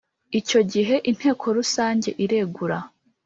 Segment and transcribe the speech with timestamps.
[0.39, 2.77] Icyo gihe Inteko Rusange iregura